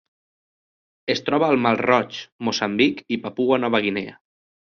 [1.13, 2.17] Es troba al mar Roig,
[2.49, 4.19] Moçambic i Papua Nova Guinea.